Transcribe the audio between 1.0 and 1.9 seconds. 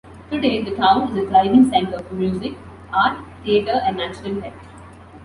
is a thriving